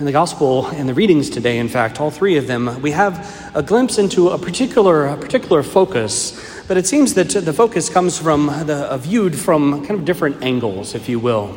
In 0.00 0.06
the 0.06 0.12
gospel 0.12 0.66
and 0.66 0.88
the 0.88 0.94
readings 0.94 1.30
today, 1.30 1.56
in 1.58 1.68
fact, 1.68 2.00
all 2.00 2.10
three 2.10 2.36
of 2.36 2.48
them, 2.48 2.82
we 2.82 2.90
have 2.90 3.52
a 3.54 3.62
glimpse 3.62 3.96
into 3.96 4.30
a 4.30 4.38
particular, 4.38 5.06
a 5.06 5.16
particular 5.16 5.62
focus. 5.62 6.64
But 6.66 6.76
it 6.76 6.88
seems 6.88 7.14
that 7.14 7.28
the 7.28 7.52
focus 7.52 7.88
comes 7.88 8.18
from 8.18 8.46
the, 8.46 8.98
viewed 9.00 9.36
from 9.36 9.86
kind 9.86 10.00
of 10.00 10.04
different 10.04 10.42
angles, 10.42 10.96
if 10.96 11.08
you 11.08 11.20
will. 11.20 11.56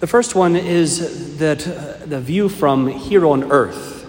The 0.00 0.08
first 0.08 0.34
one 0.34 0.56
is 0.56 1.38
that 1.38 1.68
uh, 1.68 2.04
the 2.04 2.20
view 2.20 2.48
from 2.48 2.88
here 2.88 3.24
on 3.24 3.52
earth. 3.52 4.04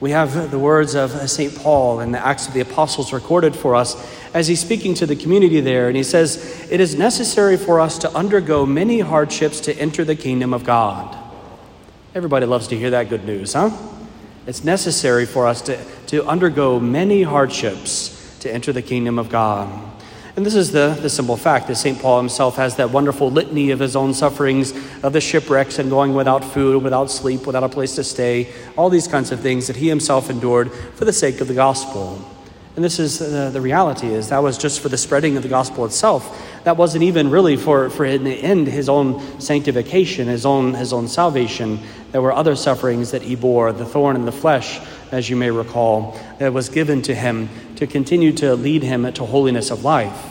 We 0.00 0.10
have 0.10 0.50
the 0.50 0.58
words 0.58 0.96
of 0.96 1.12
St. 1.30 1.54
Paul 1.54 2.00
in 2.00 2.10
the 2.10 2.26
Acts 2.26 2.48
of 2.48 2.54
the 2.54 2.60
Apostles 2.60 3.12
recorded 3.12 3.54
for 3.54 3.76
us 3.76 3.94
as 4.34 4.48
he's 4.48 4.58
speaking 4.58 4.94
to 4.94 5.06
the 5.06 5.14
community 5.14 5.60
there, 5.60 5.86
and 5.86 5.96
he 5.96 6.02
says, 6.02 6.66
It 6.68 6.80
is 6.80 6.96
necessary 6.96 7.56
for 7.56 7.78
us 7.78 7.98
to 7.98 8.10
undergo 8.16 8.66
many 8.66 8.98
hardships 8.98 9.60
to 9.60 9.78
enter 9.78 10.04
the 10.04 10.16
kingdom 10.16 10.52
of 10.52 10.64
God. 10.64 11.23
Everybody 12.14 12.46
loves 12.46 12.68
to 12.68 12.78
hear 12.78 12.90
that 12.90 13.08
good 13.08 13.24
news, 13.24 13.54
huh? 13.54 13.70
It's 14.46 14.62
necessary 14.62 15.26
for 15.26 15.48
us 15.48 15.60
to, 15.62 15.84
to 16.06 16.24
undergo 16.24 16.78
many 16.78 17.24
hardships 17.24 18.38
to 18.38 18.52
enter 18.52 18.72
the 18.72 18.82
kingdom 18.82 19.18
of 19.18 19.30
God. 19.30 19.68
And 20.36 20.46
this 20.46 20.54
is 20.54 20.70
the, 20.70 20.96
the 21.02 21.10
simple 21.10 21.36
fact 21.36 21.66
that 21.66 21.74
St. 21.74 22.00
Paul 22.00 22.18
himself 22.18 22.54
has 22.54 22.76
that 22.76 22.90
wonderful 22.90 23.32
litany 23.32 23.72
of 23.72 23.80
his 23.80 23.96
own 23.96 24.14
sufferings, 24.14 24.72
of 25.02 25.12
the 25.12 25.20
shipwrecks 25.20 25.80
and 25.80 25.90
going 25.90 26.14
without 26.14 26.44
food, 26.44 26.84
without 26.84 27.10
sleep, 27.10 27.46
without 27.46 27.64
a 27.64 27.68
place 27.68 27.96
to 27.96 28.04
stay, 28.04 28.52
all 28.76 28.90
these 28.90 29.08
kinds 29.08 29.32
of 29.32 29.40
things 29.40 29.66
that 29.66 29.74
he 29.74 29.88
himself 29.88 30.30
endured 30.30 30.72
for 30.72 31.04
the 31.04 31.12
sake 31.12 31.40
of 31.40 31.48
the 31.48 31.54
gospel. 31.54 32.24
And 32.76 32.84
this 32.84 32.98
is 32.98 33.20
the, 33.20 33.50
the 33.52 33.60
reality 33.60 34.08
is 34.08 34.30
that 34.30 34.42
was 34.42 34.58
just 34.58 34.80
for 34.80 34.88
the 34.88 34.98
spreading 34.98 35.36
of 35.36 35.44
the 35.44 35.48
gospel 35.48 35.84
itself. 35.84 36.44
That 36.64 36.76
wasn't 36.76 37.04
even 37.04 37.30
really 37.30 37.56
for, 37.56 37.88
for 37.88 38.04
in 38.04 38.24
the 38.24 38.34
end 38.34 38.66
his 38.66 38.88
own 38.88 39.40
sanctification, 39.40 40.26
his 40.26 40.44
own, 40.44 40.74
his 40.74 40.92
own 40.92 41.06
salvation. 41.06 41.78
There 42.10 42.20
were 42.20 42.32
other 42.32 42.56
sufferings 42.56 43.12
that 43.12 43.22
he 43.22 43.36
bore, 43.36 43.72
the 43.72 43.84
thorn 43.84 44.16
in 44.16 44.24
the 44.24 44.32
flesh, 44.32 44.80
as 45.12 45.30
you 45.30 45.36
may 45.36 45.52
recall, 45.52 46.18
that 46.38 46.52
was 46.52 46.68
given 46.68 47.00
to 47.02 47.14
him 47.14 47.48
to 47.76 47.86
continue 47.86 48.32
to 48.32 48.56
lead 48.56 48.82
him 48.82 49.12
to 49.12 49.24
holiness 49.24 49.70
of 49.70 49.84
life. 49.84 50.30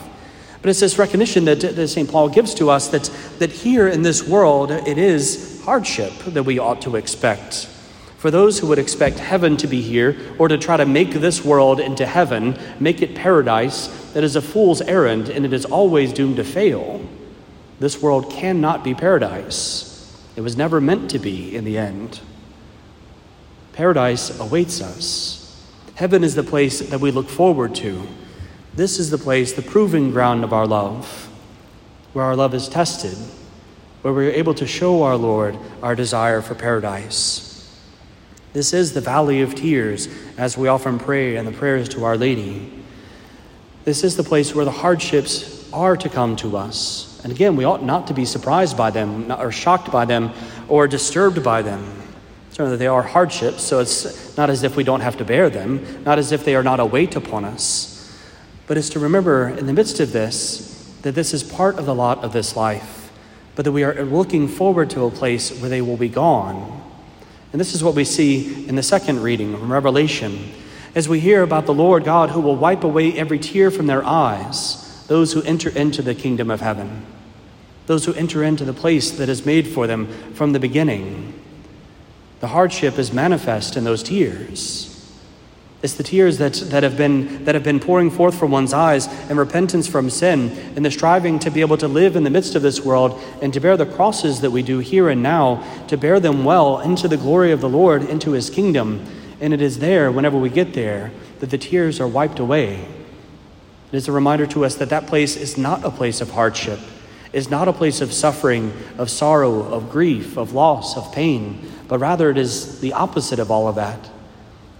But 0.60 0.68
it's 0.70 0.80
this 0.80 0.98
recognition 0.98 1.46
that, 1.46 1.60
that 1.60 1.88
St. 1.88 2.10
Paul 2.10 2.28
gives 2.28 2.54
to 2.54 2.68
us 2.68 2.88
that, 2.88 3.04
that 3.38 3.52
here 3.52 3.88
in 3.88 4.02
this 4.02 4.26
world 4.26 4.70
it 4.70 4.98
is 4.98 5.62
hardship 5.64 6.12
that 6.26 6.42
we 6.42 6.58
ought 6.58 6.82
to 6.82 6.96
expect. 6.96 7.68
For 8.24 8.30
those 8.30 8.58
who 8.58 8.68
would 8.68 8.78
expect 8.78 9.18
heaven 9.18 9.58
to 9.58 9.66
be 9.66 9.82
here, 9.82 10.16
or 10.38 10.48
to 10.48 10.56
try 10.56 10.78
to 10.78 10.86
make 10.86 11.10
this 11.10 11.44
world 11.44 11.78
into 11.78 12.06
heaven, 12.06 12.58
make 12.80 13.02
it 13.02 13.14
paradise, 13.14 13.88
that 14.14 14.24
is 14.24 14.34
a 14.34 14.40
fool's 14.40 14.80
errand 14.80 15.28
and 15.28 15.44
it 15.44 15.52
is 15.52 15.66
always 15.66 16.10
doomed 16.10 16.36
to 16.36 16.44
fail. 16.44 17.06
This 17.80 18.00
world 18.00 18.30
cannot 18.30 18.82
be 18.82 18.94
paradise. 18.94 20.10
It 20.36 20.40
was 20.40 20.56
never 20.56 20.80
meant 20.80 21.10
to 21.10 21.18
be 21.18 21.54
in 21.54 21.64
the 21.64 21.76
end. 21.76 22.20
Paradise 23.74 24.40
awaits 24.40 24.80
us. 24.80 25.62
Heaven 25.96 26.24
is 26.24 26.34
the 26.34 26.42
place 26.42 26.80
that 26.80 27.00
we 27.00 27.10
look 27.10 27.28
forward 27.28 27.74
to. 27.74 28.08
This 28.72 28.98
is 28.98 29.10
the 29.10 29.18
place, 29.18 29.52
the 29.52 29.60
proving 29.60 30.12
ground 30.12 30.44
of 30.44 30.54
our 30.54 30.66
love, 30.66 31.28
where 32.14 32.24
our 32.24 32.36
love 32.36 32.54
is 32.54 32.70
tested, 32.70 33.18
where 34.00 34.14
we 34.14 34.28
are 34.28 34.32
able 34.32 34.54
to 34.54 34.66
show 34.66 35.02
our 35.02 35.18
Lord 35.18 35.58
our 35.82 35.94
desire 35.94 36.40
for 36.40 36.54
paradise. 36.54 37.53
This 38.54 38.72
is 38.72 38.92
the 38.92 39.00
valley 39.00 39.42
of 39.42 39.56
tears, 39.56 40.08
as 40.38 40.56
we 40.56 40.68
often 40.68 41.00
pray 41.00 41.34
in 41.34 41.44
the 41.44 41.50
prayers 41.50 41.88
to 41.88 42.04
Our 42.04 42.16
Lady. 42.16 42.72
This 43.82 44.04
is 44.04 44.16
the 44.16 44.22
place 44.22 44.54
where 44.54 44.64
the 44.64 44.70
hardships 44.70 45.68
are 45.72 45.96
to 45.96 46.08
come 46.08 46.36
to 46.36 46.56
us. 46.56 47.20
And 47.24 47.32
again, 47.32 47.56
we 47.56 47.64
ought 47.64 47.82
not 47.82 48.06
to 48.06 48.14
be 48.14 48.24
surprised 48.24 48.76
by 48.76 48.92
them, 48.92 49.28
or 49.32 49.50
shocked 49.50 49.90
by 49.90 50.04
them, 50.04 50.30
or 50.68 50.86
disturbed 50.86 51.42
by 51.42 51.62
them. 51.62 52.00
Certainly, 52.50 52.76
they 52.76 52.86
are 52.86 53.02
hardships, 53.02 53.64
so 53.64 53.80
it's 53.80 54.36
not 54.36 54.50
as 54.50 54.62
if 54.62 54.76
we 54.76 54.84
don't 54.84 55.00
have 55.00 55.16
to 55.16 55.24
bear 55.24 55.50
them, 55.50 56.04
not 56.04 56.20
as 56.20 56.30
if 56.30 56.44
they 56.44 56.54
are 56.54 56.62
not 56.62 56.78
a 56.78 56.86
weight 56.86 57.16
upon 57.16 57.44
us. 57.44 58.16
But 58.68 58.78
it's 58.78 58.90
to 58.90 59.00
remember 59.00 59.48
in 59.48 59.66
the 59.66 59.72
midst 59.72 59.98
of 59.98 60.12
this 60.12 60.94
that 61.02 61.16
this 61.16 61.34
is 61.34 61.42
part 61.42 61.76
of 61.76 61.86
the 61.86 61.94
lot 61.94 62.22
of 62.22 62.32
this 62.32 62.54
life, 62.54 63.10
but 63.56 63.64
that 63.64 63.72
we 63.72 63.82
are 63.82 64.04
looking 64.04 64.46
forward 64.46 64.90
to 64.90 65.02
a 65.02 65.10
place 65.10 65.50
where 65.60 65.68
they 65.68 65.82
will 65.82 65.96
be 65.96 66.08
gone 66.08 66.82
and 67.54 67.60
this 67.60 67.72
is 67.72 67.84
what 67.84 67.94
we 67.94 68.02
see 68.02 68.66
in 68.66 68.74
the 68.74 68.82
second 68.82 69.22
reading 69.22 69.56
from 69.56 69.72
Revelation 69.72 70.50
as 70.96 71.08
we 71.08 71.20
hear 71.20 71.40
about 71.40 71.66
the 71.66 71.72
Lord 71.72 72.02
God 72.02 72.30
who 72.30 72.40
will 72.40 72.56
wipe 72.56 72.82
away 72.82 73.16
every 73.16 73.38
tear 73.38 73.70
from 73.70 73.86
their 73.86 74.04
eyes, 74.04 75.06
those 75.06 75.32
who 75.32 75.42
enter 75.42 75.70
into 75.70 76.02
the 76.02 76.16
kingdom 76.16 76.50
of 76.50 76.60
heaven, 76.60 77.06
those 77.86 78.06
who 78.06 78.14
enter 78.14 78.42
into 78.42 78.64
the 78.64 78.72
place 78.72 79.12
that 79.12 79.28
is 79.28 79.46
made 79.46 79.68
for 79.68 79.86
them 79.86 80.08
from 80.32 80.50
the 80.50 80.58
beginning. 80.58 81.32
The 82.40 82.48
hardship 82.48 82.98
is 82.98 83.12
manifest 83.12 83.76
in 83.76 83.84
those 83.84 84.02
tears. 84.02 84.93
It's 85.84 85.92
the 85.92 86.02
tears 86.02 86.38
that, 86.38 86.54
that, 86.70 86.82
have 86.82 86.96
been, 86.96 87.44
that 87.44 87.54
have 87.54 87.62
been 87.62 87.78
pouring 87.78 88.10
forth 88.10 88.38
from 88.38 88.50
one's 88.50 88.72
eyes 88.72 89.06
and 89.28 89.38
repentance 89.38 89.86
from 89.86 90.08
sin 90.08 90.50
and 90.76 90.82
the 90.82 90.90
striving 90.90 91.38
to 91.40 91.50
be 91.50 91.60
able 91.60 91.76
to 91.76 91.86
live 91.86 92.16
in 92.16 92.24
the 92.24 92.30
midst 92.30 92.54
of 92.54 92.62
this 92.62 92.80
world 92.80 93.22
and 93.42 93.52
to 93.52 93.60
bear 93.60 93.76
the 93.76 93.84
crosses 93.84 94.40
that 94.40 94.50
we 94.50 94.62
do 94.62 94.78
here 94.78 95.10
and 95.10 95.22
now, 95.22 95.62
to 95.88 95.98
bear 95.98 96.20
them 96.20 96.42
well 96.42 96.80
into 96.80 97.06
the 97.06 97.18
glory 97.18 97.52
of 97.52 97.60
the 97.60 97.68
Lord, 97.68 98.02
into 98.02 98.30
his 98.30 98.48
kingdom. 98.48 99.04
And 99.42 99.52
it 99.52 99.60
is 99.60 99.78
there, 99.78 100.10
whenever 100.10 100.38
we 100.38 100.48
get 100.48 100.72
there, 100.72 101.12
that 101.40 101.50
the 101.50 101.58
tears 101.58 102.00
are 102.00 102.08
wiped 102.08 102.38
away. 102.38 102.88
It 103.92 103.96
is 103.96 104.08
a 104.08 104.12
reminder 104.12 104.46
to 104.46 104.64
us 104.64 104.76
that 104.76 104.88
that 104.88 105.06
place 105.06 105.36
is 105.36 105.58
not 105.58 105.84
a 105.84 105.90
place 105.90 106.22
of 106.22 106.30
hardship, 106.30 106.80
is 107.34 107.50
not 107.50 107.68
a 107.68 107.74
place 107.74 108.00
of 108.00 108.10
suffering, 108.10 108.72
of 108.96 109.10
sorrow, 109.10 109.60
of 109.60 109.90
grief, 109.90 110.38
of 110.38 110.54
loss, 110.54 110.96
of 110.96 111.12
pain, 111.12 111.70
but 111.88 111.98
rather 111.98 112.30
it 112.30 112.38
is 112.38 112.80
the 112.80 112.94
opposite 112.94 113.38
of 113.38 113.50
all 113.50 113.68
of 113.68 113.74
that. 113.74 114.08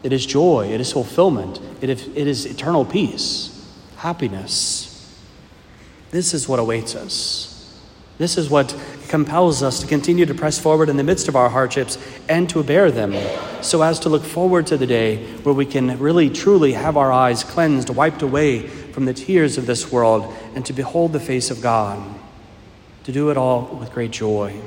It 0.04 0.12
is 0.12 0.25
joy, 0.26 0.69
it 0.70 0.82
is 0.82 0.92
fulfillment, 0.92 1.60
it 1.81 1.88
is, 1.88 2.06
it 2.09 2.28
is 2.28 2.44
eternal 2.44 2.84
peace, 2.84 3.50
happiness. 3.97 4.91
This 6.10 6.34
is 6.34 6.47
what 6.47 6.60
awaits 6.60 6.94
us. 6.94 7.81
This 8.19 8.37
is 8.37 8.50
what 8.50 8.76
compels 9.09 9.62
us 9.62 9.81
to 9.81 9.87
continue 9.87 10.26
to 10.26 10.34
press 10.34 10.59
forward 10.59 10.91
in 10.91 10.98
the 10.98 11.03
midst 11.03 11.26
of 11.26 11.34
our 11.34 11.48
hardships 11.48 11.97
and 12.28 12.48
to 12.50 12.62
bear 12.62 12.91
them, 12.91 13.14
so 13.62 13.81
as 13.81 13.98
to 14.00 14.10
look 14.10 14.22
forward 14.22 14.66
to 14.66 14.76
the 14.76 14.87
day 14.87 15.25
where 15.38 15.54
we 15.54 15.64
can 15.64 15.98
really 15.98 16.28
truly 16.28 16.75
have 16.75 16.98
our 16.98 17.10
eyes 17.10 17.43
cleansed, 17.43 17.88
wiped 17.88 18.20
away 18.20 18.66
from 18.66 19.06
the 19.06 19.14
tears 19.14 19.56
of 19.56 19.66
this 19.66 19.91
world, 19.91 20.32
and 20.54 20.66
to 20.66 20.75
behold 20.75 21.14
the 21.14 21.19
face 21.19 21.50
of 21.50 21.62
God, 21.62 21.98
to 23.04 23.10
do 23.10 23.31
it 23.31 23.38
all 23.38 23.75
with 23.81 23.91
great 23.91 24.10
joy. 24.10 24.60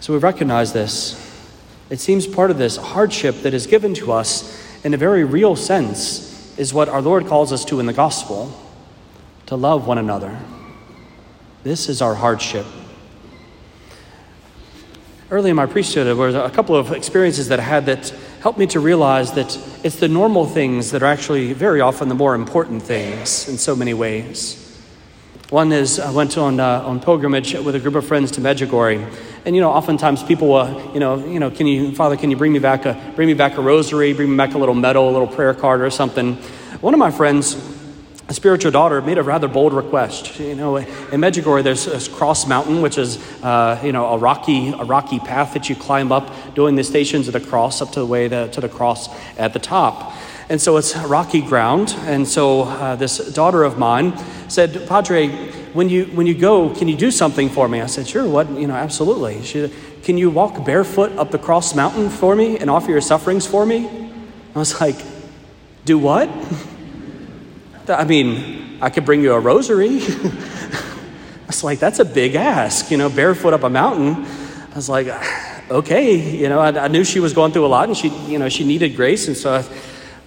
So 0.00 0.14
we 0.14 0.18
recognize 0.18 0.72
this 0.72 1.29
it 1.90 1.98
seems 1.98 2.26
part 2.26 2.52
of 2.52 2.58
this 2.58 2.76
hardship 2.76 3.42
that 3.42 3.52
is 3.52 3.66
given 3.66 3.94
to 3.94 4.12
us 4.12 4.64
in 4.84 4.94
a 4.94 4.96
very 4.96 5.24
real 5.24 5.56
sense 5.56 6.56
is 6.58 6.72
what 6.72 6.88
our 6.88 7.02
Lord 7.02 7.26
calls 7.26 7.52
us 7.52 7.64
to 7.66 7.80
in 7.80 7.86
the 7.86 7.92
gospel 7.92 8.56
to 9.46 9.56
love 9.56 9.86
one 9.86 9.98
another. 9.98 10.38
This 11.64 11.88
is 11.88 12.00
our 12.00 12.14
hardship. 12.14 12.64
Early 15.30 15.50
in 15.50 15.56
my 15.56 15.66
priesthood, 15.66 16.06
there 16.06 16.16
were 16.16 16.28
a 16.28 16.50
couple 16.50 16.74
of 16.74 16.92
experiences 16.92 17.48
that 17.48 17.60
I 17.60 17.64
had 17.64 17.86
that 17.86 18.08
helped 18.40 18.58
me 18.58 18.66
to 18.68 18.80
realize 18.80 19.32
that 19.32 19.58
it's 19.84 19.96
the 19.96 20.08
normal 20.08 20.46
things 20.46 20.92
that 20.92 21.02
are 21.02 21.06
actually 21.06 21.52
very 21.52 21.80
often 21.80 22.08
the 22.08 22.14
more 22.14 22.34
important 22.34 22.82
things 22.82 23.48
in 23.48 23.58
so 23.58 23.76
many 23.76 23.94
ways. 23.94 24.56
One 25.50 25.72
is 25.72 25.98
I 25.98 26.10
went 26.12 26.38
on, 26.38 26.60
uh, 26.60 26.82
on 26.82 27.00
pilgrimage 27.00 27.54
with 27.54 27.74
a 27.74 27.80
group 27.80 27.96
of 27.96 28.06
friends 28.06 28.30
to 28.32 28.40
Medjugorje 28.40 29.12
and 29.44 29.54
you 29.54 29.60
know, 29.60 29.70
oftentimes 29.70 30.22
people, 30.22 30.48
will, 30.48 30.92
you 30.92 31.00
know, 31.00 31.24
you 31.26 31.38
know, 31.38 31.50
can 31.50 31.66
you, 31.66 31.94
Father, 31.94 32.16
can 32.16 32.30
you 32.30 32.36
bring 32.36 32.52
me 32.52 32.58
back 32.58 32.84
a, 32.84 33.12
bring 33.16 33.28
me 33.28 33.34
back 33.34 33.56
a 33.56 33.62
rosary, 33.62 34.12
bring 34.12 34.30
me 34.30 34.36
back 34.36 34.54
a 34.54 34.58
little 34.58 34.74
medal, 34.74 35.08
a 35.08 35.12
little 35.12 35.26
prayer 35.26 35.54
card, 35.54 35.80
or 35.80 35.90
something? 35.90 36.34
One 36.80 36.94
of 36.94 36.98
my 36.98 37.10
friends, 37.10 37.56
a 38.28 38.34
spiritual 38.34 38.70
daughter, 38.70 39.00
made 39.02 39.18
a 39.18 39.22
rather 39.22 39.48
bold 39.48 39.72
request. 39.72 40.38
You 40.38 40.54
know, 40.54 40.76
in 40.76 40.86
Medjugorje, 41.20 41.64
there's 41.64 42.08
cross 42.08 42.46
mountain, 42.46 42.82
which 42.82 42.98
is, 42.98 43.18
uh, 43.42 43.80
you 43.82 43.92
know, 43.92 44.06
a 44.06 44.18
rocky, 44.18 44.68
a 44.68 44.84
rocky 44.84 45.18
path 45.18 45.54
that 45.54 45.68
you 45.68 45.76
climb 45.76 46.12
up, 46.12 46.54
doing 46.54 46.74
the 46.74 46.84
stations 46.84 47.26
of 47.26 47.32
the 47.32 47.40
cross 47.40 47.80
up 47.80 47.92
to 47.92 48.00
the 48.00 48.06
way 48.06 48.28
the, 48.28 48.48
to 48.48 48.60
the 48.60 48.68
cross 48.68 49.08
at 49.38 49.52
the 49.52 49.58
top. 49.58 50.14
And 50.50 50.60
so 50.60 50.76
it's 50.76 50.96
rocky 50.96 51.42
ground. 51.42 51.94
And 52.00 52.26
so 52.26 52.62
uh, 52.62 52.96
this 52.96 53.18
daughter 53.32 53.62
of 53.62 53.78
mine 53.78 54.18
said, 54.48 54.88
Padre, 54.88 55.28
when 55.72 55.88
you, 55.88 56.04
when 56.06 56.26
you 56.26 56.34
go, 56.34 56.74
can 56.74 56.88
you 56.88 56.96
do 56.96 57.10
something 57.10 57.48
for 57.48 57.68
me? 57.68 57.80
I 57.80 57.86
said, 57.86 58.06
sure, 58.06 58.28
what, 58.28 58.50
you 58.50 58.66
know, 58.66 58.74
absolutely. 58.74 59.42
She 59.42 59.72
can 60.02 60.16
you 60.16 60.30
walk 60.30 60.64
barefoot 60.64 61.12
up 61.18 61.30
the 61.30 61.38
cross 61.38 61.74
mountain 61.74 62.08
for 62.08 62.34
me 62.34 62.58
and 62.58 62.70
offer 62.70 62.90
your 62.90 63.00
sufferings 63.00 63.46
for 63.46 63.66
me? 63.66 64.10
I 64.54 64.58
was 64.58 64.80
like, 64.80 64.96
do 65.84 65.98
what? 65.98 66.28
I 67.88 68.04
mean, 68.04 68.78
I 68.80 68.90
could 68.90 69.04
bring 69.04 69.20
you 69.20 69.34
a 69.34 69.40
rosary. 69.40 70.00
I 70.02 71.46
was 71.46 71.62
like, 71.62 71.78
that's 71.78 71.98
a 71.98 72.04
big 72.04 72.34
ask, 72.34 72.90
you 72.90 72.96
know, 72.96 73.10
barefoot 73.10 73.52
up 73.52 73.62
a 73.62 73.70
mountain. 73.70 74.24
I 74.72 74.74
was 74.74 74.88
like, 74.88 75.08
okay, 75.70 76.36
you 76.36 76.48
know, 76.48 76.60
I, 76.60 76.84
I, 76.84 76.88
knew 76.88 77.04
she 77.04 77.20
was 77.20 77.32
going 77.32 77.52
through 77.52 77.66
a 77.66 77.68
lot 77.68 77.88
and 77.88 77.96
she, 77.96 78.08
you 78.26 78.38
know, 78.38 78.48
she 78.48 78.64
needed 78.64 78.96
grace. 78.96 79.28
And 79.28 79.36
so 79.36 79.54
I, 79.54 79.64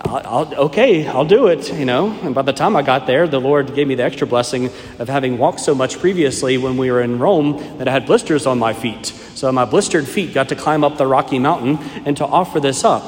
I'll, 0.05 0.53
okay, 0.55 1.07
I'll 1.07 1.25
do 1.25 1.47
it, 1.47 1.73
you 1.73 1.85
know. 1.85 2.11
And 2.21 2.35
by 2.35 2.41
the 2.41 2.53
time 2.53 2.75
I 2.75 2.81
got 2.81 3.07
there, 3.07 3.27
the 3.27 3.39
Lord 3.39 3.73
gave 3.73 3.87
me 3.87 3.95
the 3.95 4.03
extra 4.03 4.27
blessing 4.27 4.69
of 4.99 5.09
having 5.09 5.37
walked 5.37 5.59
so 5.59 5.73
much 5.73 5.99
previously 5.99 6.57
when 6.57 6.77
we 6.77 6.91
were 6.91 7.01
in 7.01 7.19
Rome 7.19 7.77
that 7.77 7.87
I 7.87 7.91
had 7.91 8.05
blisters 8.05 8.45
on 8.45 8.59
my 8.59 8.73
feet. 8.73 9.07
So 9.07 9.51
my 9.51 9.65
blistered 9.65 10.07
feet 10.07 10.33
got 10.33 10.49
to 10.49 10.55
climb 10.55 10.83
up 10.83 10.97
the 10.97 11.07
Rocky 11.07 11.39
Mountain 11.39 11.77
and 12.05 12.15
to 12.17 12.25
offer 12.25 12.59
this 12.59 12.83
up. 12.83 13.03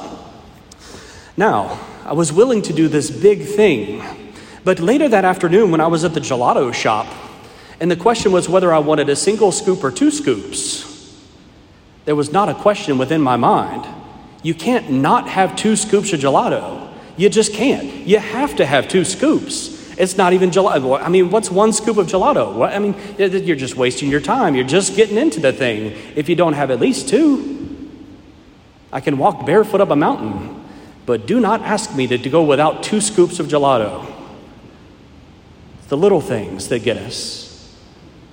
Now, 1.38 1.80
I 2.06 2.14
was 2.14 2.32
willing 2.32 2.62
to 2.64 2.74
do 2.74 2.88
this 2.88 3.12
big 3.12 3.44
thing. 3.44 4.04
But 4.64 4.80
later 4.80 5.08
that 5.10 5.26
afternoon, 5.26 5.72
when 5.72 5.82
I 5.82 5.88
was 5.88 6.04
at 6.04 6.14
the 6.14 6.20
gelato 6.22 6.74
shop, 6.74 7.08
and 7.80 7.92
the 7.92 7.96
question 7.96 8.32
was 8.32 8.48
whether 8.48 8.74
I 8.74 8.80
wanted 8.80 9.10
a 9.10 9.16
single 9.16 9.52
scoop 9.52 9.84
or 9.84 9.92
two 9.92 10.12
scoops, 10.12 10.92
there 12.06 12.16
was 12.16 12.32
not 12.32 12.50
a 12.50 12.54
question 12.54 12.98
within 12.98 13.22
my 13.22 13.36
mind. 13.36 13.86
You 14.46 14.54
can't 14.54 14.92
not 14.92 15.28
have 15.28 15.56
two 15.56 15.76
scoops 15.76 16.14
of 16.14 16.20
gelato. 16.20 16.94
You 17.18 17.30
just 17.30 17.52
can't. 17.56 18.06
You 18.06 18.20
have 18.20 18.56
to 18.58 18.66
have 18.66 18.88
two 18.88 19.04
scoops. 19.04 19.92
It's 19.98 20.18
not 20.18 20.34
even 20.34 20.52
gelato. 20.52 21.02
I 21.02 21.10
mean, 21.10 21.32
what's 21.32 21.50
one 21.50 21.74
scoop 21.74 21.98
of 21.98 22.06
gelato? 22.06 22.54
What, 22.54 22.72
I 22.72 22.78
mean, 22.78 22.94
you're 23.18 23.56
just 23.56 23.76
wasting 23.76 24.08
your 24.08 24.20
time. 24.20 24.54
You're 24.54 24.64
just 24.64 24.96
getting 24.96 25.18
into 25.18 25.40
the 25.40 25.52
thing 25.52 25.98
if 26.16 26.30
you 26.30 26.36
don't 26.36 26.54
have 26.54 26.70
at 26.70 26.80
least 26.80 27.10
two. 27.10 27.90
I 28.92 29.02
can 29.02 29.18
walk 29.18 29.48
barefoot 29.48 29.82
up 29.82 29.90
a 29.90 29.96
mountain, 29.96 30.64
but 31.08 31.26
do 31.26 31.40
not 31.40 31.62
ask 31.62 31.96
me 31.96 32.06
to, 32.06 32.16
to 32.16 32.30
go 32.30 32.44
without 32.44 32.84
two 32.84 33.02
scoops 33.02 33.40
of 33.40 33.48
gelato. 33.48 34.06
It's 35.80 35.88
the 35.88 35.98
little 35.98 36.22
things 36.22 36.68
that 36.68 36.84
get 36.84 36.98
us. 36.98 37.45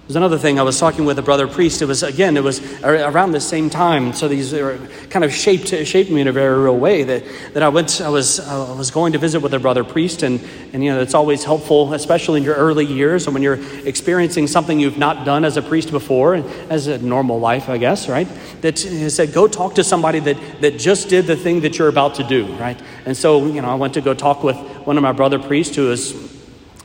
There's 0.08 0.16
another 0.16 0.36
thing. 0.36 0.58
I 0.58 0.64
was 0.64 0.80
talking 0.80 1.04
with 1.04 1.16
a 1.20 1.22
brother 1.22 1.46
priest. 1.46 1.80
It 1.80 1.84
was 1.84 2.02
again. 2.02 2.36
It 2.36 2.42
was 2.42 2.60
around 2.82 3.30
the 3.30 3.40
same 3.40 3.70
time. 3.70 4.12
So 4.12 4.26
these 4.26 4.50
kind 5.10 5.24
of 5.24 5.32
shaped 5.32 5.68
shaped 5.86 6.10
me 6.10 6.20
in 6.20 6.26
a 6.26 6.32
very 6.32 6.60
real 6.60 6.76
way. 6.76 7.04
That 7.04 7.22
that 7.54 7.62
I 7.62 7.68
went. 7.68 8.00
I 8.00 8.08
was 8.08 8.40
I 8.40 8.74
was 8.74 8.90
going 8.90 9.12
to 9.12 9.20
visit 9.20 9.38
with 9.38 9.54
a 9.54 9.60
brother 9.60 9.84
priest, 9.84 10.24
and 10.24 10.40
and 10.72 10.82
you 10.82 10.92
know 10.92 11.00
it's 11.00 11.14
always 11.14 11.44
helpful, 11.44 11.94
especially 11.94 12.38
in 12.38 12.44
your 12.44 12.56
early 12.56 12.84
years, 12.84 13.26
and 13.26 13.34
when 13.34 13.44
you're 13.44 13.60
experiencing 13.86 14.48
something 14.48 14.80
you've 14.80 14.98
not 14.98 15.24
done 15.24 15.44
as 15.44 15.56
a 15.56 15.62
priest 15.62 15.92
before, 15.92 16.34
as 16.68 16.88
a 16.88 16.98
normal 16.98 17.38
life, 17.38 17.68
I 17.68 17.78
guess, 17.78 18.08
right? 18.08 18.26
That 18.62 18.80
he 18.80 19.08
said, 19.08 19.32
go 19.32 19.46
talk 19.46 19.76
to 19.76 19.84
somebody 19.84 20.18
that 20.18 20.36
that 20.62 20.80
just 20.80 21.10
did 21.10 21.28
the 21.28 21.36
thing 21.36 21.60
that 21.60 21.78
you're 21.78 21.88
about 21.88 22.16
to 22.16 22.24
do, 22.24 22.46
right? 22.56 22.78
And 23.06 23.16
so 23.16 23.46
you 23.46 23.62
know, 23.62 23.70
I 23.70 23.76
went 23.76 23.94
to 23.94 24.00
go 24.00 24.14
talk 24.14 24.42
with 24.42 24.56
one 24.84 24.96
of 24.96 25.02
my 25.04 25.12
brother 25.12 25.38
priests 25.38 25.76
who 25.76 25.92
is 25.92 26.32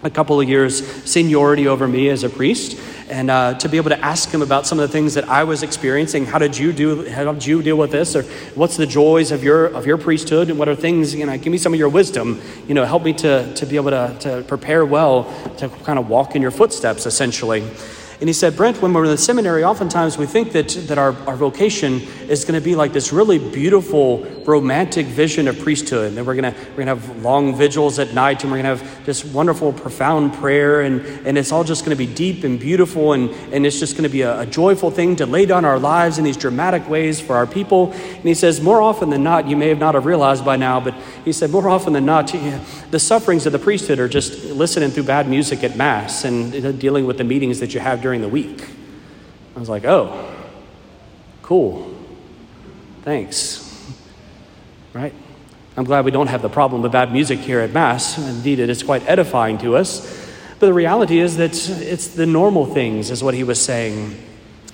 a 0.04 0.10
couple 0.12 0.40
of 0.40 0.48
years 0.48 0.86
seniority 1.10 1.68
over 1.68 1.88
me 1.88 2.10
as 2.10 2.24
a 2.24 2.30
priest 2.30 2.80
and 3.10 3.30
uh, 3.30 3.54
to 3.56 3.70
be 3.70 3.78
able 3.78 3.90
to 3.90 4.00
ask 4.00 4.30
him 4.30 4.42
about 4.42 4.68
some 4.68 4.80
of 4.80 4.88
the 4.88 4.92
things 4.92 5.14
that 5.14 5.28
I 5.30 5.44
was 5.44 5.64
experiencing. 5.64 6.26
How 6.26 6.40
did 6.40 6.58
you 6.58 6.74
do? 6.74 7.10
How 7.10 7.32
did 7.32 7.46
you 7.46 7.62
deal 7.62 7.78
with 7.78 7.92
this? 7.92 8.16
Or 8.16 8.24
what's 8.56 8.78
the 8.78 8.86
joys 8.86 9.32
of 9.32 9.44
your 9.44 9.68
of 9.68 9.86
your 9.86 9.98
priesthood? 9.98 10.50
And 10.50 10.60
what 10.60 10.68
are 10.68 10.76
things? 10.76 11.16
You 11.16 11.26
know, 11.26 11.38
give 11.38 11.52
me 11.52 11.58
some 11.58 11.74
of 11.74 11.80
your 11.80 11.90
wisdom. 11.90 12.42
You 12.68 12.74
know, 12.74 12.86
help 12.86 13.04
me 13.04 13.14
to 13.14 13.54
to 13.54 13.66
be 13.66 13.76
able 13.76 13.92
to 13.92 14.16
to 14.20 14.44
prepare 14.48 14.86
well 14.86 15.26
to 15.58 15.70
kind 15.70 16.00
of 16.00 16.10
walk 16.10 16.36
in 16.36 16.42
your 16.42 16.52
footsteps, 16.52 17.06
essentially. 17.06 17.64
And 18.20 18.28
he 18.28 18.34
said, 18.34 18.58
Brent, 18.58 18.82
when 18.82 18.94
we're 18.94 19.04
in 19.04 19.12
the 19.12 19.18
seminary, 19.18 19.64
oftentimes 19.64 20.18
we 20.18 20.26
think 20.26 20.52
that, 20.54 20.70
that 20.88 20.98
our, 20.98 21.16
our 21.28 21.36
vocation 21.36 22.02
is 22.28 22.46
going 22.46 22.60
to 22.60 22.64
be 22.64 22.76
like 22.76 22.92
this 22.92 23.14
really 23.14 23.38
beautiful, 23.38 24.26
romantic 24.44 25.06
vision 25.06 25.48
of 25.48 25.60
priesthood. 25.60 26.08
And 26.08 26.18
then 26.18 26.26
we're 26.26 26.34
going 26.34 26.52
to 26.52 26.60
we're 26.72 26.86
gonna 26.86 26.96
have 26.96 27.22
long 27.22 27.56
vigils 27.56 28.00
at 28.00 28.16
night, 28.16 28.42
and 28.42 28.52
we're 28.52 28.64
going 28.64 28.78
to 28.78 28.84
have 28.84 29.06
this 29.06 29.24
wonderful, 29.24 29.72
profound 29.72 30.34
prayer, 30.34 30.82
and, 30.82 31.02
and 31.28 31.38
it's 31.38 31.52
all 31.52 31.64
just 31.64 31.86
going 31.86 31.96
to 31.96 32.08
be 32.08 32.12
deep 32.12 32.44
and 32.44 32.60
beautiful, 32.60 33.14
and, 33.14 33.30
and 33.54 33.68
it's 33.68 33.80
just 33.80 33.94
going 33.94 34.04
to 34.04 34.10
be 34.10 34.22
a, 34.22 34.40
a 34.40 34.46
joyful 34.48 34.90
thing 34.90 35.16
to 35.18 35.28
lay 35.28 35.46
down 35.46 35.64
our 35.64 35.78
lives 35.78 36.18
in 36.18 36.24
these 36.24 36.38
dramatic 36.38 36.90
ways 36.90 37.22
for 37.22 37.36
our 37.36 37.46
people. 37.46 37.92
And 37.92 38.24
he 38.24 38.34
says, 38.34 38.60
more 38.60 38.82
often 38.82 39.12
than 39.12 39.22
not, 39.22 39.48
you 39.48 39.56
may 39.56 39.70
have 39.70 39.80
not 39.80 39.94
have 39.94 40.08
realized 40.08 40.44
by 40.44 40.56
now, 40.56 40.80
but 40.80 40.96
he 41.24 41.32
said, 41.32 41.52
more 41.52 41.70
often 41.70 41.94
than 41.94 42.06
not, 42.06 42.34
the 42.90 43.00
sufferings 43.00 43.46
of 43.46 43.52
the 43.52 43.60
priesthood 43.60 44.00
are 44.00 44.10
just 44.10 44.44
listening 44.46 44.90
through 44.90 45.04
bad 45.04 45.30
music 45.30 45.64
at 45.64 45.76
Mass 45.78 46.24
and 46.24 46.80
dealing 46.80 47.06
with 47.06 47.20
the 47.20 47.24
meetings 47.24 47.60
that 47.60 47.76
you 47.76 47.80
have 47.80 48.02
during 48.08 48.22
the 48.22 48.30
week. 48.30 48.64
I 49.54 49.60
was 49.60 49.68
like, 49.68 49.84
oh, 49.84 50.34
cool. 51.42 51.94
Thanks. 53.02 53.86
Right? 54.94 55.14
I'm 55.76 55.84
glad 55.84 56.06
we 56.06 56.12
don't 56.12 56.28
have 56.28 56.42
the 56.42 56.48
problem 56.48 56.86
of 56.86 56.92
bad 56.94 57.12
music 57.12 57.40
here 57.40 57.60
at 57.60 57.74
Mass. 57.74 58.18
Indeed, 58.18 58.60
it 58.60 58.70
is 58.70 58.82
quite 58.82 59.06
edifying 59.10 59.58
to 59.58 59.76
us. 59.76 60.08
But 60.58 60.68
the 60.68 60.74
reality 60.74 61.20
is 61.20 61.36
that 61.36 61.52
it's 61.82 62.08
the 62.08 62.26
normal 62.26 62.66
things, 62.66 63.12
is 63.12 63.22
what 63.22 63.34
he 63.34 63.44
was 63.44 63.60
saying. 63.62 64.18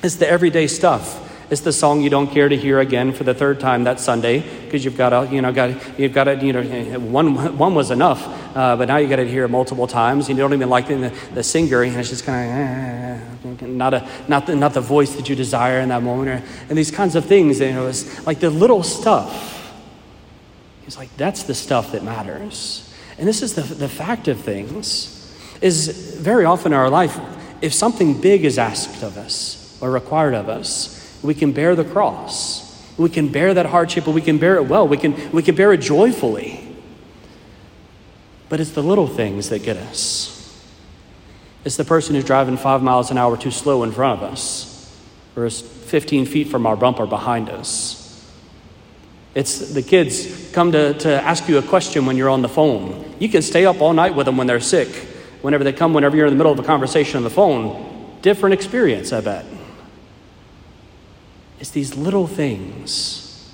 It's 0.04 0.18
the 0.18 0.30
everyday 0.30 0.68
stuff. 0.68 1.20
It's 1.50 1.62
the 1.62 1.74
song 1.74 2.02
you 2.02 2.12
don't 2.12 2.28
care 2.28 2.48
to 2.48 2.56
hear 2.56 2.80
again 2.80 3.14
for 3.14 3.24
the 3.24 3.34
third 3.34 3.60
time 3.60 3.86
that 3.86 4.00
Sunday 4.00 4.42
because 4.66 4.86
you've 4.86 4.96
got 4.96 5.10
to, 5.10 5.34
you 5.34 5.42
know, 5.42 5.52
got 5.52 6.00
you've 6.00 6.14
got 6.14 6.26
to, 6.26 6.36
you 6.36 6.54
know, 6.54 7.00
one 7.00 7.58
one 7.58 7.74
was 7.74 7.90
enough, 7.90 8.43
uh, 8.56 8.76
but 8.76 8.88
now 8.88 8.98
you 8.98 9.08
got 9.08 9.18
to 9.18 9.28
hear 9.28 9.46
it 9.46 9.50
multiple 9.50 9.88
times. 9.88 10.30
and 10.30 10.38
You 10.38 10.44
don't 10.44 10.54
even 10.54 10.70
like 10.70 10.88
the, 10.88 11.14
the 11.34 11.44
singer, 11.44 11.82
and 11.84 11.96
it's 11.96 12.10
just 12.10 12.26
kind 12.26 12.50
of 12.50 13.62
eh, 13.62 13.66
not 13.66 13.94
a 13.94 14.08
not 14.28 14.46
the, 14.46 14.56
not 14.56 14.74
the 14.74 14.82
voice 14.82 15.16
that 15.16 15.28
you 15.30 15.36
desire 15.36 15.80
in 15.80 15.90
that 15.90 16.04
moment, 16.04 16.30
or, 16.30 16.44
and 16.70 16.78
these 16.78 16.92
kinds 16.92 17.16
of 17.16 17.26
things. 17.26 17.60
You 17.60 17.72
know, 17.74 17.88
it's 17.88 18.26
like 18.26 18.40
the 18.40 18.50
little 18.50 18.84
stuff. 18.84 19.74
It's 20.86 20.98
like 20.98 21.16
that's 21.18 21.44
the 21.44 21.56
stuff 21.56 21.92
that 21.94 22.04
matters, 22.04 22.94
and 23.18 23.28
this 23.28 23.42
is 23.42 23.56
the 23.56 23.62
the 23.62 23.90
fact 23.90 24.28
of 24.28 24.40
things. 24.40 25.10
Is 25.62 26.18
very 26.18 26.44
often 26.44 26.74
in 26.74 26.78
our 26.78 26.90
life, 26.90 27.18
if 27.62 27.74
something 27.74 28.20
big 28.20 28.44
is 28.44 28.60
asked 28.60 29.02
of 29.02 29.18
us 29.18 29.78
or 29.82 29.90
required 29.92 30.34
of 30.34 30.50
us, 30.50 31.20
we 31.24 31.34
can 31.34 31.54
bear 31.54 31.74
the 31.76 31.86
cross. 31.86 32.64
We 32.98 33.10
can 33.10 33.30
bear 33.30 33.54
that 33.54 33.66
hardship, 33.66 34.06
but 34.06 34.12
we 34.12 34.22
can 34.22 34.38
bear 34.38 34.58
it 34.58 34.64
well. 34.68 34.88
We 34.88 34.98
can, 34.98 35.32
we 35.32 35.42
can 35.42 35.56
bear 35.56 35.74
it 35.74 35.80
joyfully. 35.80 36.63
But 38.50 38.60
it's 38.60 38.72
the 38.72 38.84
little 38.84 39.08
things 39.08 39.50
that 39.50 39.64
get 39.64 39.78
us. 39.78 40.30
It's 41.66 41.78
the 41.78 41.86
person 41.86 42.16
who's 42.16 42.26
driving 42.26 42.58
five 42.58 42.84
miles 42.84 43.10
an 43.10 43.18
hour 43.18 43.38
too 43.38 43.52
slow 43.52 43.84
in 43.84 43.92
front 43.92 44.22
of 44.22 44.32
us, 44.32 45.02
or 45.36 45.46
is 45.46 45.62
15 45.62 46.26
feet 46.26 46.50
from 46.50 46.66
our 46.66 46.76
bumper 46.76 47.06
behind 47.06 47.50
us. 47.50 48.04
It's 49.36 49.74
the 49.74 49.82
kids 49.82 50.52
come 50.52 50.72
to, 50.74 50.94
to 50.94 51.10
ask 51.10 51.48
you 51.48 51.58
a 51.58 51.64
question 51.64 52.06
when 52.06 52.18
you're 52.18 52.30
on 52.30 52.42
the 52.42 52.50
phone. 52.50 53.16
You 53.18 53.30
can 53.30 53.42
stay 53.42 53.66
up 53.66 53.82
all 53.82 53.94
night 53.94 54.14
with 54.14 54.26
them 54.26 54.38
when 54.38 54.46
they're 54.46 54.60
sick. 54.60 54.90
Whenever 55.42 55.64
they 55.64 55.74
come, 55.74 55.94
whenever 55.94 56.16
you're 56.16 56.28
in 56.28 56.34
the 56.34 56.38
middle 56.38 56.52
of 56.52 56.60
a 56.60 56.64
conversation 56.64 57.18
on 57.18 57.24
the 57.24 57.30
phone, 57.30 58.20
different 58.22 58.54
experience, 58.54 59.12
I 59.12 59.22
bet. 59.22 59.46
It's 61.60 61.72
these 61.72 61.96
little 61.96 62.28
things, 62.28 63.52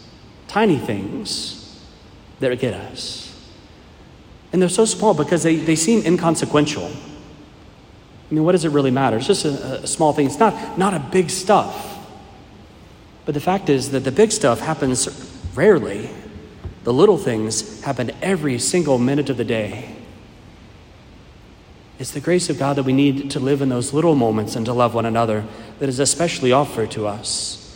tiny 0.47 0.77
things, 0.77 1.79
that 2.39 2.59
get 2.59 2.73
us. 2.73 3.28
And 4.51 4.61
they're 4.61 4.69
so 4.69 4.85
small 4.85 5.13
because 5.13 5.43
they, 5.43 5.57
they 5.57 5.75
seem 5.75 6.03
inconsequential. 6.05 6.85
I 6.85 8.33
mean, 8.33 8.43
what 8.43 8.53
does 8.53 8.65
it 8.65 8.69
really 8.69 8.91
matter? 8.91 9.17
It's 9.17 9.27
just 9.27 9.45
a, 9.45 9.83
a 9.83 9.87
small 9.87 10.13
thing. 10.13 10.25
It's 10.25 10.39
not, 10.39 10.77
not 10.77 10.93
a 10.93 10.99
big 10.99 11.29
stuff. 11.29 11.97
But 13.25 13.33
the 13.33 13.41
fact 13.41 13.69
is 13.69 13.91
that 13.91 14.01
the 14.01 14.11
big 14.11 14.31
stuff 14.31 14.59
happens 14.59 15.07
rarely. 15.55 16.09
The 16.83 16.93
little 16.93 17.17
things 17.17 17.83
happen 17.83 18.11
every 18.21 18.57
single 18.59 18.97
minute 18.97 19.29
of 19.29 19.37
the 19.37 19.45
day. 19.45 19.95
It's 21.99 22.11
the 22.11 22.21
grace 22.21 22.49
of 22.49 22.57
God 22.57 22.77
that 22.77 22.83
we 22.83 22.93
need 22.93 23.29
to 23.31 23.39
live 23.39 23.61
in 23.61 23.69
those 23.69 23.93
little 23.93 24.15
moments 24.15 24.55
and 24.55 24.65
to 24.65 24.73
love 24.73 24.93
one 24.93 25.05
another 25.05 25.45
that 25.79 25.89
is 25.89 25.99
especially 25.99 26.51
offered 26.51 26.91
to 26.91 27.05
us. 27.05 27.68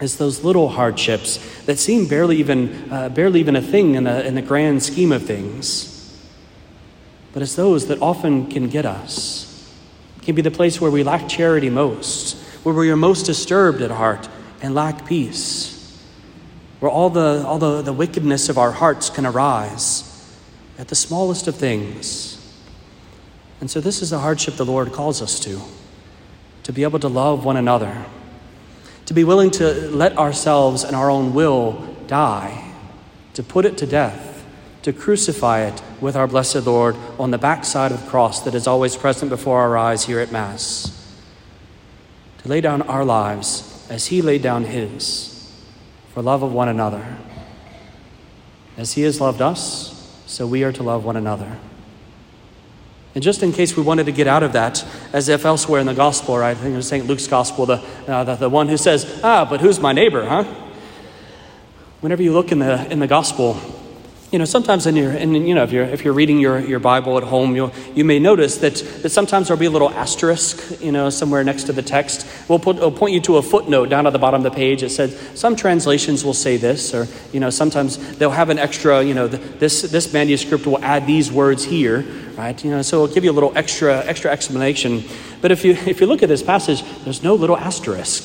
It's 0.00 0.16
those 0.16 0.42
little 0.42 0.70
hardships 0.70 1.38
that 1.66 1.78
seem 1.78 2.08
barely 2.08 2.36
even, 2.36 2.92
uh, 2.92 3.08
barely 3.10 3.40
even 3.40 3.56
a 3.56 3.62
thing 3.62 3.94
in 3.94 4.04
the, 4.04 4.26
in 4.26 4.34
the 4.34 4.42
grand 4.42 4.82
scheme 4.82 5.12
of 5.12 5.24
things. 5.24 5.90
But 7.32 7.42
it's 7.42 7.54
those 7.54 7.86
that 7.86 8.02
often 8.02 8.48
can 8.50 8.68
get 8.68 8.84
us. 8.84 9.50
Can 10.22 10.34
be 10.34 10.42
the 10.42 10.50
place 10.50 10.80
where 10.80 10.90
we 10.90 11.04
lack 11.04 11.28
charity 11.28 11.70
most, 11.70 12.36
where 12.64 12.74
we 12.74 12.90
are 12.90 12.96
most 12.96 13.26
disturbed 13.26 13.82
at 13.82 13.90
heart 13.90 14.28
and 14.62 14.74
lack 14.74 15.06
peace, 15.06 16.02
where 16.80 16.90
all 16.90 17.10
the, 17.10 17.44
all 17.46 17.58
the, 17.58 17.82
the 17.82 17.92
wickedness 17.92 18.48
of 18.48 18.58
our 18.58 18.72
hearts 18.72 19.10
can 19.10 19.26
arise 19.26 20.10
at 20.78 20.88
the 20.88 20.94
smallest 20.94 21.46
of 21.46 21.54
things. 21.54 22.40
And 23.60 23.70
so, 23.70 23.80
this 23.80 24.02
is 24.02 24.10
the 24.10 24.18
hardship 24.18 24.56
the 24.56 24.64
Lord 24.64 24.92
calls 24.92 25.22
us 25.22 25.38
to 25.40 25.60
to 26.64 26.72
be 26.72 26.82
able 26.82 26.98
to 26.98 27.08
love 27.08 27.44
one 27.44 27.56
another 27.56 28.04
to 29.06 29.14
be 29.14 29.24
willing 29.24 29.50
to 29.52 29.72
let 29.90 30.16
ourselves 30.16 30.84
and 30.84 30.96
our 30.96 31.10
own 31.10 31.34
will 31.34 31.72
die, 32.06 32.72
to 33.34 33.42
put 33.42 33.64
it 33.64 33.76
to 33.78 33.86
death, 33.86 34.44
to 34.82 34.92
crucify 34.92 35.62
it 35.62 35.82
with 36.00 36.16
our 36.16 36.26
blessed 36.26 36.66
Lord 36.66 36.96
on 37.18 37.30
the 37.30 37.38
backside 37.38 37.92
of 37.92 38.04
the 38.04 38.10
cross 38.10 38.40
that 38.42 38.54
is 38.54 38.66
always 38.66 38.96
present 38.96 39.30
before 39.30 39.60
our 39.60 39.76
eyes 39.76 40.04
here 40.04 40.20
at 40.20 40.32
Mass, 40.32 41.16
to 42.38 42.48
lay 42.48 42.60
down 42.60 42.82
our 42.82 43.04
lives 43.04 43.86
as 43.90 44.06
He 44.06 44.22
laid 44.22 44.42
down 44.42 44.64
His 44.64 45.52
for 46.12 46.22
love 46.22 46.42
of 46.42 46.52
one 46.52 46.68
another. 46.68 47.16
As 48.76 48.92
He 48.92 49.02
has 49.02 49.20
loved 49.20 49.40
us, 49.40 50.22
so 50.26 50.46
we 50.46 50.64
are 50.64 50.72
to 50.72 50.82
love 50.82 51.04
one 51.04 51.16
another. 51.16 51.58
And 53.14 53.22
just 53.22 53.42
in 53.42 53.52
case 53.52 53.76
we 53.76 53.82
wanted 53.82 54.06
to 54.06 54.12
get 54.12 54.26
out 54.26 54.42
of 54.42 54.52
that, 54.54 54.84
as 55.12 55.28
if 55.28 55.44
elsewhere 55.44 55.80
in 55.80 55.86
the 55.86 55.94
gospel, 55.94 56.36
right? 56.36 56.50
I 56.50 56.54
think 56.54 56.72
it 56.72 56.76
was 56.76 56.88
St. 56.88 57.06
Luke's 57.06 57.28
gospel, 57.28 57.64
the, 57.66 57.82
uh, 58.08 58.24
the, 58.24 58.34
the 58.34 58.48
one 58.48 58.68
who 58.68 58.76
says, 58.76 59.20
ah, 59.22 59.46
but 59.48 59.60
who's 59.60 59.78
my 59.78 59.92
neighbor, 59.92 60.26
huh? 60.26 60.44
Whenever 62.00 62.22
you 62.22 62.32
look 62.32 62.50
in 62.50 62.58
the, 62.58 62.90
in 62.90 62.98
the 62.98 63.06
gospel, 63.06 63.56
you 64.34 64.38
know, 64.38 64.44
sometimes 64.44 64.88
in 64.88 64.96
your, 64.96 65.12
and 65.12 65.46
you 65.46 65.54
know, 65.54 65.62
if 65.62 65.70
you're, 65.70 65.84
if 65.84 66.04
you're 66.04 66.12
reading 66.12 66.40
your, 66.40 66.58
your 66.58 66.80
Bible 66.80 67.16
at 67.18 67.22
home, 67.22 67.54
you'll, 67.54 67.72
you 67.94 68.04
may 68.04 68.18
notice 68.18 68.56
that, 68.58 68.74
that 69.02 69.10
sometimes 69.10 69.46
there'll 69.46 69.60
be 69.60 69.66
a 69.66 69.70
little 69.70 69.90
asterisk, 69.90 70.80
you 70.82 70.90
know, 70.90 71.08
somewhere 71.08 71.44
next 71.44 71.62
to 71.64 71.72
the 71.72 71.82
text. 71.82 72.26
We'll, 72.48 72.58
put, 72.58 72.78
we'll 72.78 72.90
point 72.90 73.14
you 73.14 73.20
to 73.20 73.36
a 73.36 73.42
footnote 73.42 73.90
down 73.90 74.08
at 74.08 74.12
the 74.12 74.18
bottom 74.18 74.44
of 74.44 74.52
the 74.52 74.56
page. 74.56 74.82
It 74.82 74.88
says, 74.88 75.16
some 75.36 75.54
translations 75.54 76.24
will 76.24 76.34
say 76.34 76.56
this, 76.56 76.92
or, 76.92 77.06
you 77.32 77.38
know, 77.38 77.48
sometimes 77.48 78.16
they'll 78.16 78.32
have 78.32 78.50
an 78.50 78.58
extra, 78.58 79.04
you 79.04 79.14
know, 79.14 79.28
this, 79.28 79.82
this 79.82 80.12
manuscript 80.12 80.66
will 80.66 80.82
add 80.82 81.06
these 81.06 81.30
words 81.30 81.62
here, 81.62 82.00
right? 82.36 82.64
You 82.64 82.72
know, 82.72 82.82
so 82.82 83.04
it'll 83.04 83.14
give 83.14 83.22
you 83.22 83.30
a 83.30 83.38
little 83.38 83.56
extra, 83.56 84.04
extra 84.04 84.32
explanation. 84.32 85.04
But 85.42 85.52
if 85.52 85.64
you, 85.64 85.74
if 85.74 86.00
you 86.00 86.08
look 86.08 86.24
at 86.24 86.28
this 86.28 86.42
passage, 86.42 86.82
there's 87.04 87.22
no 87.22 87.36
little 87.36 87.56
asterisk. 87.56 88.24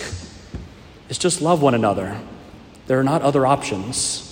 It's 1.07 1.19
just 1.19 1.39
love 1.39 1.61
one 1.61 1.75
another. 1.75 2.19
There 2.87 2.99
are 2.99 3.03
not 3.03 3.21
other 3.21 3.45
options. 3.45 4.25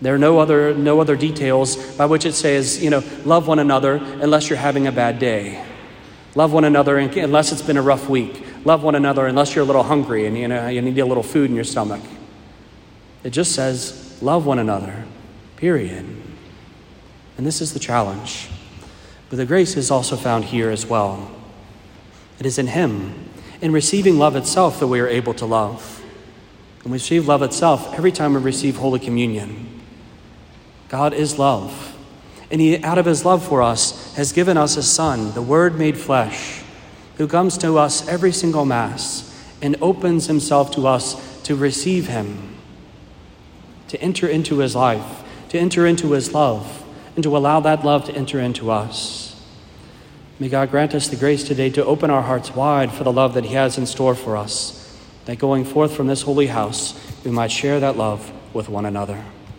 There 0.00 0.14
are 0.14 0.18
no 0.18 0.38
other, 0.38 0.74
no 0.74 1.00
other 1.00 1.16
details 1.16 1.76
by 1.96 2.06
which 2.06 2.24
it 2.24 2.34
says, 2.34 2.82
you 2.82 2.90
know, 2.90 3.02
love 3.24 3.48
one 3.48 3.58
another 3.58 3.94
unless 3.94 4.48
you're 4.48 4.58
having 4.58 4.86
a 4.86 4.92
bad 4.92 5.18
day. 5.18 5.64
Love 6.34 6.52
one 6.52 6.64
another 6.64 6.98
unless 6.98 7.50
it's 7.50 7.62
been 7.62 7.76
a 7.76 7.82
rough 7.82 8.08
week. 8.08 8.44
Love 8.64 8.84
one 8.84 8.94
another 8.94 9.26
unless 9.26 9.54
you're 9.54 9.64
a 9.64 9.66
little 9.66 9.82
hungry 9.82 10.26
and 10.26 10.38
you, 10.38 10.46
know, 10.46 10.68
you 10.68 10.80
need 10.80 10.98
a 10.98 11.04
little 11.04 11.22
food 11.22 11.50
in 11.50 11.56
your 11.56 11.64
stomach. 11.64 12.02
It 13.24 13.30
just 13.30 13.52
says, 13.52 14.18
love 14.22 14.46
one 14.46 14.60
another, 14.60 15.04
period. 15.56 16.06
And 17.36 17.46
this 17.46 17.60
is 17.60 17.72
the 17.72 17.80
challenge. 17.80 18.48
But 19.30 19.36
the 19.36 19.46
grace 19.46 19.76
is 19.76 19.90
also 19.90 20.16
found 20.16 20.44
here 20.44 20.70
as 20.70 20.86
well. 20.86 21.30
It 22.38 22.46
is 22.46 22.58
in 22.58 22.68
Him, 22.68 23.28
in 23.60 23.72
receiving 23.72 24.16
love 24.18 24.36
itself, 24.36 24.78
that 24.78 24.86
we 24.86 25.00
are 25.00 25.08
able 25.08 25.34
to 25.34 25.46
love. 25.46 26.02
And 26.84 26.92
we 26.92 26.96
receive 26.96 27.26
love 27.26 27.42
itself 27.42 27.92
every 27.94 28.12
time 28.12 28.34
we 28.34 28.40
receive 28.40 28.76
Holy 28.76 29.00
Communion. 29.00 29.77
God 30.88 31.12
is 31.12 31.38
love. 31.38 31.96
And 32.50 32.60
He, 32.60 32.82
out 32.82 32.98
of 32.98 33.06
His 33.06 33.24
love 33.24 33.46
for 33.46 33.62
us, 33.62 34.14
has 34.14 34.32
given 34.32 34.56
us 34.56 34.76
a 34.76 34.82
Son, 34.82 35.32
the 35.34 35.42
Word 35.42 35.78
made 35.78 35.98
flesh, 35.98 36.62
who 37.16 37.28
comes 37.28 37.58
to 37.58 37.78
us 37.78 38.08
every 38.08 38.32
single 38.32 38.64
Mass 38.64 39.24
and 39.60 39.76
opens 39.82 40.26
Himself 40.26 40.70
to 40.72 40.86
us 40.86 41.42
to 41.42 41.54
receive 41.54 42.08
Him, 42.08 42.56
to 43.88 44.00
enter 44.00 44.26
into 44.26 44.58
His 44.58 44.74
life, 44.74 45.22
to 45.50 45.58
enter 45.58 45.86
into 45.86 46.12
His 46.12 46.32
love, 46.32 46.84
and 47.16 47.22
to 47.22 47.36
allow 47.36 47.60
that 47.60 47.84
love 47.84 48.04
to 48.06 48.14
enter 48.14 48.40
into 48.40 48.70
us. 48.70 49.34
May 50.38 50.48
God 50.48 50.70
grant 50.70 50.94
us 50.94 51.08
the 51.08 51.16
grace 51.16 51.42
today 51.42 51.68
to 51.70 51.84
open 51.84 52.10
our 52.10 52.22
hearts 52.22 52.54
wide 52.54 52.92
for 52.92 53.02
the 53.02 53.12
love 53.12 53.34
that 53.34 53.44
He 53.44 53.54
has 53.54 53.76
in 53.76 53.86
store 53.86 54.14
for 54.14 54.36
us, 54.36 54.96
that 55.26 55.38
going 55.38 55.64
forth 55.64 55.94
from 55.94 56.06
this 56.06 56.22
holy 56.22 56.46
house, 56.46 56.98
we 57.24 57.30
might 57.30 57.50
share 57.50 57.80
that 57.80 57.96
love 57.96 58.32
with 58.54 58.68
one 58.68 58.86
another. 58.86 59.22